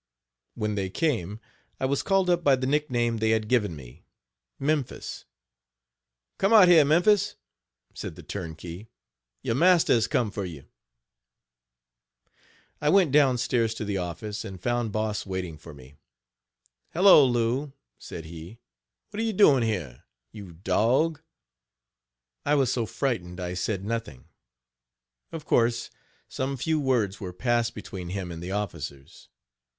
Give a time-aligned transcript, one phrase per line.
[0.55, 1.39] When they came,
[1.79, 4.03] I was called up by the nick name they had given me,
[4.57, 5.25] "Memphis."
[6.39, 7.35] "Come out here, 'Memphis,'"
[7.93, 8.87] said the turnkey,
[9.43, 10.65] "your master has come for you."
[12.81, 15.97] I went down stairs to the office, and found Boss waiting for me.
[16.93, 18.57] "Hello, Lou!" said he,
[19.11, 21.21] "what are you doing here, you dog?"
[22.43, 24.29] I was so frightened I said nothing.
[25.31, 25.91] Of course,
[26.27, 29.29] some few words were passed between him and the officers.